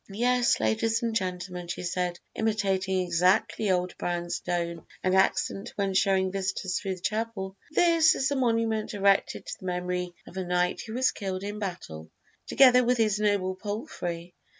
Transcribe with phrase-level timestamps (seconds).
[0.09, 6.31] "Yes, ladies and gentlemen," she said, imitating exactly old Brown's tone and accent when showing
[6.31, 10.81] visitors through the chapel, "this is a monument erected to the memory of a knight
[10.87, 12.09] who was killed in battle,
[12.47, 14.33] together with his noble palfrey.